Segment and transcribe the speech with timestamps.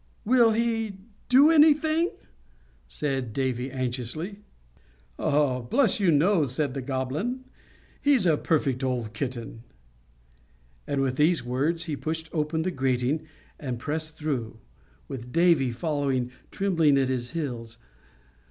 [0.25, 0.93] "Will he
[1.29, 2.09] do anything?"
[2.87, 4.39] said Davy, anxiously.
[5.17, 7.43] "Bless you, no!" said the Goblin.
[8.01, 9.61] "He's a perfect old kitten;"
[10.87, 13.27] and with these words he pushed open the grating
[13.59, 14.57] and passed through,
[15.07, 17.77] with Davy following tremblingly at his heels.